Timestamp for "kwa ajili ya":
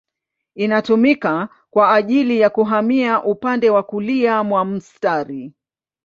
1.69-2.49